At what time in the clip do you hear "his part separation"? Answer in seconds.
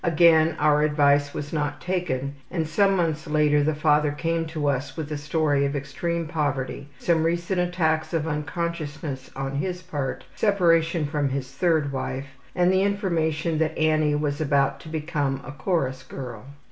9.57-11.05